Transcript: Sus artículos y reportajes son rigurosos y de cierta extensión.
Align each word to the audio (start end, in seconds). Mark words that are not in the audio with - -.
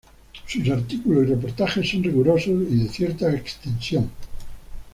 Sus 0.47 0.67
artículos 0.67 1.25
y 1.25 1.25
reportajes 1.35 1.87
son 1.91 2.01
rigurosos 2.01 2.47
y 2.71 2.85
de 2.85 2.89
cierta 2.89 3.31
extensión. 3.35 4.09